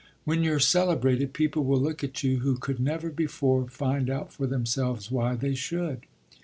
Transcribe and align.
When 0.25 0.41
you're 0.41 0.57
celebrated 0.57 1.31
people 1.31 1.63
will 1.63 1.79
look 1.79 2.03
at 2.03 2.23
you 2.23 2.37
who 2.39 2.57
could 2.57 2.79
never 2.79 3.11
before 3.11 3.67
find 3.67 4.09
out 4.09 4.33
for 4.33 4.47
themselves 4.47 5.11
why 5.11 5.35
they 5.35 5.53
should." 5.53 6.07